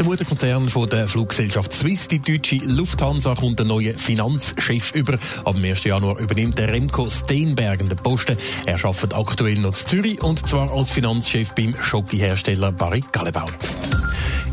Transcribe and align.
Der 0.00 0.06
Mutterkonzern 0.06 0.66
von 0.70 0.88
der 0.88 1.06
Fluggesellschaft 1.06 1.74
Swiss, 1.74 2.08
die 2.08 2.20
deutsche 2.20 2.56
Lufthansa, 2.64 3.34
kommt 3.34 3.60
einen 3.60 3.68
neuen 3.68 3.98
Finanzchef 3.98 4.92
über. 4.94 5.18
Ab 5.44 5.56
dem 5.56 5.62
1. 5.62 5.84
Januar 5.84 6.18
übernimmt 6.18 6.56
der 6.56 6.72
Remco 6.72 7.10
Steenbergen 7.10 7.86
den 7.86 7.98
Posten. 7.98 8.34
Er 8.64 8.82
arbeitet 8.82 9.12
aktuell 9.12 9.56
noch 9.56 9.78
in 9.78 9.86
Zürich 9.86 10.22
und 10.22 10.48
zwar 10.48 10.72
als 10.72 10.90
Finanzchef 10.90 11.54
beim 11.54 11.74
Schokihersteller 11.78 12.72
Barry 12.72 13.04
Galebau. 13.12 13.44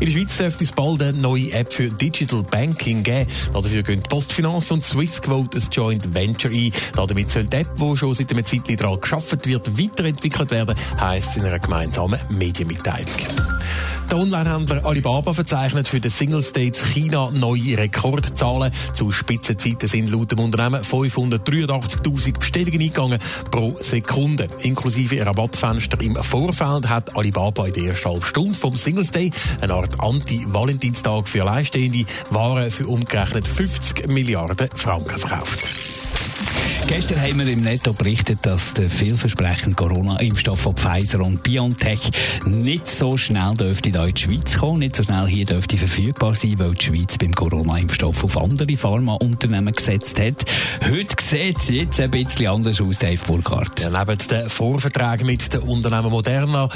der 0.00 0.12
Schweiz 0.12 0.36
dürfte 0.36 0.64
es 0.64 0.72
bald 0.72 1.00
eine 1.00 1.16
neue 1.16 1.50
App 1.52 1.72
für 1.72 1.88
Digital 1.88 2.42
Banking 2.42 3.02
geben. 3.02 3.30
Dafür 3.50 3.82
gehen 3.82 4.02
Postfinanz 4.02 4.70
und 4.70 4.84
Swissquote 4.84 5.56
ein 5.56 5.64
Joint 5.72 6.14
Venture 6.14 6.50
ein. 6.50 6.72
Damit 6.94 7.32
soll 7.32 7.44
die 7.44 7.56
App, 7.56 7.74
die 7.74 7.96
schon 7.96 8.12
seit 8.12 8.30
einer 8.32 8.44
Zeit 8.44 8.78
daran 8.78 9.00
geschaffen 9.00 9.38
wird, 9.46 9.78
weiterentwickelt 9.78 10.50
werden, 10.50 10.74
heisst 11.00 11.30
es 11.30 11.36
in 11.38 11.46
einer 11.46 11.58
gemeinsamen 11.58 12.20
Medienmitteilung. 12.36 13.57
Der 14.10 14.16
Onlinehändler 14.16 14.86
Alibaba 14.86 15.34
verzeichnet 15.34 15.86
für 15.86 16.00
den 16.00 16.10
Single 16.10 16.42
States 16.42 16.82
China 16.82 17.30
neue 17.30 17.76
Rekordzahlen. 17.76 18.72
Zu 18.94 19.12
Spitzenzeiten 19.12 19.86
sind 19.86 20.10
laut 20.10 20.32
dem 20.32 20.40
Unternehmen 20.40 20.82
583.000 20.82 22.38
Bestellungen 22.38 22.80
eingegangen 22.80 23.18
pro 23.50 23.76
Sekunde. 23.78 24.48
Inklusive 24.60 25.26
Rabattfenster 25.26 26.00
im 26.00 26.16
Vorfeld 26.16 26.88
hat 26.88 27.14
Alibaba 27.16 27.66
in 27.66 27.74
der 27.74 27.84
ersten 27.84 28.08
halben 28.08 28.24
Stunde 28.24 28.54
vom 28.54 28.76
Singles 28.76 29.10
Day, 29.10 29.30
eine 29.60 29.74
Art 29.74 30.00
Anti-Valentinstag 30.00 31.28
für 31.28 31.42
Alleinstehende, 31.42 32.06
Waren 32.30 32.70
für 32.70 32.86
umgerechnet 32.86 33.46
50 33.46 34.08
Milliarden 34.08 34.68
Franken 34.74 35.18
verkauft. 35.18 35.87
Gestern 36.88 37.20
haben 37.20 37.38
wir 37.38 37.48
im 37.48 37.60
Netto 37.60 37.92
berichtet, 37.92 38.38
dass 38.42 38.72
der 38.72 38.88
vielversprechende 38.88 39.76
Corona-Impfstoff 39.76 40.58
von 40.58 40.74
Pfizer 40.74 41.20
und 41.20 41.42
BioNTech 41.42 42.00
nicht 42.46 42.88
so 42.88 43.18
schnell 43.18 43.52
dürfte 43.54 43.90
in 43.90 44.14
die 44.14 44.22
Schweiz 44.22 44.56
kommen, 44.56 44.78
nicht 44.78 44.96
so 44.96 45.02
schnell 45.02 45.26
hier 45.26 45.44
dürfte 45.44 45.76
verfügbar 45.76 46.34
sein, 46.34 46.58
weil 46.58 46.72
die 46.72 46.86
Schweiz 46.86 47.18
beim 47.18 47.34
Corona-Impfstoff 47.34 48.24
auf 48.24 48.38
andere 48.38 48.74
Pharmaunternehmen 48.74 49.74
gesetzt 49.74 50.18
hat. 50.18 50.46
Heute 50.90 51.14
sieht 51.22 51.58
es 51.58 51.68
jetzt 51.68 52.00
ein 52.00 52.10
bisschen 52.10 52.46
anders 52.46 52.80
aus, 52.80 52.98
Dave 52.98 53.20
Burkhardt. 53.26 53.80
Ja, 53.80 53.90
neben 53.90 54.18
den 54.26 54.48
Vorverträgen 54.48 55.26
mit 55.26 55.52
den 55.52 55.60
Unternehmen 55.60 56.10
Moderna 56.10 56.70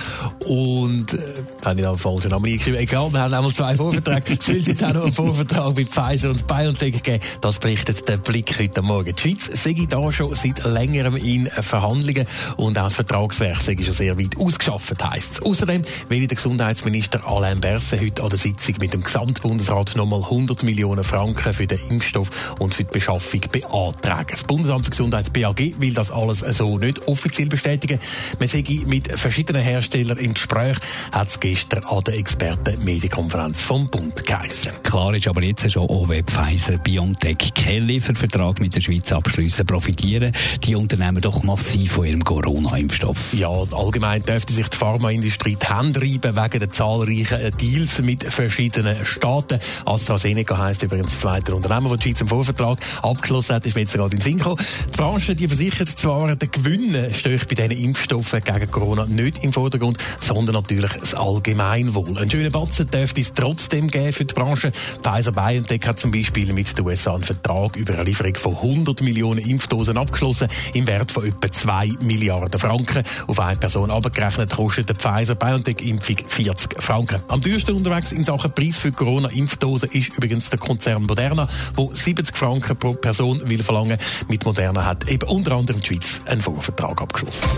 und, 0.46 1.14
äh, 1.14 1.18
habe 1.64 1.80
ich 1.80 1.86
da 1.86 1.96
falsch 1.96 2.24
Namen 2.26 2.44
eingeschrieben, 2.44 2.80
egal, 2.80 3.10
wir 3.10 3.20
haben 3.20 3.32
einmal 3.32 3.52
zwei 3.52 3.74
Vorverträge, 3.76 4.36
es 4.38 4.46
wird 4.46 4.66
jetzt 4.66 4.84
auch 4.84 4.92
noch 4.92 5.04
einen 5.04 5.12
Vorvertrag 5.12 5.74
mit 5.74 5.88
Pfizer 5.88 6.28
und 6.28 6.46
BioNTech 6.46 7.02
geben, 7.02 7.24
das 7.40 7.58
berichtet 7.58 8.06
der 8.06 8.18
Blick 8.18 8.58
heute 8.58 8.82
Morgen. 8.82 9.14
Die 9.16 9.30
Schweiz 9.30 9.62
sei 9.62 9.74
da 9.88 10.01
schon 10.10 10.34
seit 10.34 10.64
längerem 10.64 11.16
in 11.16 11.46
Verhandlungen 11.46 12.26
und 12.56 12.78
auch 12.78 12.84
das 12.84 12.94
Vertragswerk 12.94 13.60
sei 13.60 13.76
schon 13.82 13.94
sehr 13.94 14.18
weit 14.18 14.36
ausgeschafft, 14.36 15.04
heisst 15.04 15.32
es. 15.32 15.42
Außerdem 15.42 15.82
will 16.08 16.26
der 16.26 16.36
Gesundheitsminister 16.36 17.26
Alain 17.26 17.60
Berset 17.60 18.00
heute 18.00 18.22
an 18.22 18.30
der 18.30 18.38
Sitzung 18.38 18.76
mit 18.80 18.92
dem 18.92 19.02
Gesamtbundesrat 19.02 19.96
nochmal 19.96 20.22
100 20.22 20.62
Millionen 20.62 21.04
Franken 21.04 21.52
für 21.52 21.66
den 21.66 21.78
Impfstoff 21.90 22.30
und 22.58 22.74
für 22.74 22.84
die 22.84 22.90
Beschaffung 22.90 23.40
beantragen. 23.52 24.28
Das 24.30 24.44
Bundesamt 24.44 24.86
für 24.86 24.90
Gesundheit 24.90 25.32
BAG 25.32 25.60
will 25.78 25.94
das 25.94 26.10
alles 26.10 26.40
so 26.40 26.78
nicht 26.78 27.06
offiziell 27.06 27.48
bestätigen. 27.48 27.98
Man 28.38 28.48
sei 28.48 28.64
mit 28.86 29.08
verschiedenen 29.18 29.62
Herstellern 29.62 30.18
im 30.18 30.34
Gespräch, 30.34 30.76
hat 31.12 31.28
es 31.28 31.38
gestern 31.38 31.84
an 31.84 32.02
der 32.04 32.18
Experten-Medienkonferenz 32.18 33.62
vom 33.62 33.88
Bund 33.88 34.24
geheißen. 34.24 34.72
Klar 34.82 35.14
ist 35.14 35.28
aber 35.28 35.42
jetzt 35.42 35.70
schon, 35.70 35.88
auch 35.88 36.08
wenn 36.08 36.24
Pfizer 36.24 36.78
BioNTech 36.78 37.52
keinen 37.54 37.86
Liefervertrag 37.86 38.60
mit 38.60 38.74
der 38.74 38.80
Schweiz 38.80 39.12
abschließen, 39.12 39.66
profitieren 39.92 40.32
die 40.64 40.74
Unternehmen 40.74 41.20
doch 41.20 41.42
massiv 41.42 41.92
von 41.92 42.06
ihrem 42.06 42.24
Corona-Impfstoff. 42.24 43.16
Ja, 43.32 43.50
allgemein 43.50 44.22
dürfte 44.22 44.52
sich 44.52 44.68
die 44.68 44.76
Pharmaindustrie 44.76 45.56
die 45.60 45.66
Hände 45.66 46.00
reiben 46.00 46.36
wegen 46.36 46.60
der 46.60 46.70
zahlreichen 46.70 47.56
Deals 47.60 47.98
mit 48.00 48.24
verschiedenen 48.24 49.04
Staaten. 49.04 49.58
AstraZeneca 49.84 50.56
heisst 50.56 50.82
übrigens 50.82 51.10
das 51.10 51.20
zweite 51.20 51.54
Unternehmen, 51.54 51.90
das 51.90 51.98
die 51.98 52.10
Schweiz 52.10 52.20
im 52.22 52.28
Vorvertrag 52.28 52.78
abgeschlossen 53.02 53.54
hat, 53.54 53.66
ist 53.66 53.74
mir 53.74 53.82
jetzt 53.82 53.92
gerade 53.92 54.14
in 54.14 54.20
den 54.20 54.38
Sinn. 54.38 54.56
Die 54.92 54.96
Branche 54.96 55.34
die 55.34 55.48
versichert 55.48 55.88
zwar, 55.88 56.34
der 56.34 56.48
Gewinn 56.48 57.12
steht 57.12 57.48
bei 57.48 57.54
diesen 57.54 57.84
Impfstoffen 57.84 58.42
gegen 58.42 58.70
Corona 58.70 59.06
nicht 59.06 59.44
im 59.44 59.52
Vordergrund, 59.52 59.98
sondern 60.20 60.54
natürlich 60.54 60.92
das 60.92 61.14
Allgemeinwohl. 61.14 62.18
Einen 62.18 62.30
schönen 62.30 62.52
Batzen 62.52 62.88
dürfte 62.88 63.20
es 63.20 63.32
trotzdem 63.32 63.88
geben 63.88 64.12
für 64.12 64.24
die 64.24 64.34
Branche. 64.34 64.72
Pfizer 65.02 65.32
BioNTech 65.32 65.86
hat 65.86 66.00
zum 66.00 66.12
Beispiel 66.12 66.52
mit 66.52 66.76
den 66.76 66.86
USA 66.86 67.14
einen 67.14 67.24
Vertrag 67.24 67.76
über 67.76 67.94
eine 67.94 68.04
Lieferung 68.04 68.34
von 68.36 68.56
100 68.56 69.02
Millionen 69.02 69.38
Impfdosen 69.38 69.81
abgeschlossen, 69.88 70.48
im 70.74 70.86
Wert 70.86 71.12
von 71.12 71.26
etwa 71.26 71.50
2 71.50 71.92
Milliarden 72.00 72.58
Franken. 72.58 73.02
Auf 73.26 73.40
eine 73.40 73.56
Person 73.56 73.90
abgerechnet 73.90 74.54
kostet 74.54 74.88
die 74.88 74.94
Pfizer-BioNTech-Impfung 74.94 76.16
40 76.26 76.82
Franken. 76.82 77.22
Am 77.28 77.42
teuersten 77.42 77.74
unterwegs 77.74 78.12
in 78.12 78.24
Sachen 78.24 78.52
Preis 78.52 78.78
für 78.78 78.92
Corona-Impfdosen 78.92 79.90
ist 79.90 80.16
übrigens 80.16 80.50
der 80.50 80.58
Konzern 80.58 81.02
Moderna, 81.02 81.46
wo 81.74 81.92
70 81.92 82.36
Franken 82.36 82.76
pro 82.76 82.92
Person 82.92 83.40
will 83.48 83.62
verlangen. 83.62 83.98
Mit 84.28 84.44
Moderna 84.44 84.84
hat 84.84 85.08
eben 85.08 85.28
unter 85.28 85.52
anderem 85.56 85.80
die 85.80 85.86
Schweiz 85.86 86.20
einen 86.26 86.40
Vorvertrag 86.40 87.00
abgeschlossen. 87.00 87.48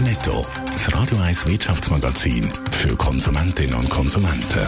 Netto. 0.00 0.44
Das 0.72 0.92
Radio 0.94 1.18
1 1.18 1.46
Wirtschaftsmagazin 1.46 2.50
für 2.72 2.96
Konsumentinnen 2.96 3.74
und 3.74 3.88
Konsumenten. 3.88 4.66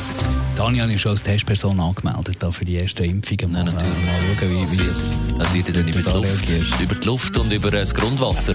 Daniel 0.54 0.90
ist 0.90 1.02
schon 1.02 1.12
als 1.12 1.22
Testperson 1.22 1.78
angemeldet 1.80 2.36
da 2.38 2.50
für 2.50 2.64
die 2.64 2.76
erste 2.76 3.04
Impfung. 3.04 3.36
Nein, 3.48 3.66
natürlich. 3.66 3.94
Mal 4.04 4.36
schauen, 4.38 4.50
wie, 4.50 4.78
wie 4.78 5.38
Das 5.38 5.54
wird 5.54 5.68
dann 5.68 5.88
über 5.88 6.02
die, 6.02 6.16
Luft, 6.16 6.80
über 6.80 6.94
die 6.94 7.06
Luft 7.06 7.36
und 7.36 7.52
über 7.52 7.70
das 7.70 7.94
Grundwasser. 7.94 8.54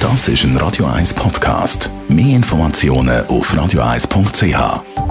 Das 0.00 0.28
ist 0.28 0.44
ein 0.44 0.56
Radio 0.56 0.86
1 0.86 1.14
Podcast. 1.14 1.90
Mehr 2.08 2.36
Informationen 2.36 3.26
auf 3.26 3.52
radio1.ch. 3.52 5.05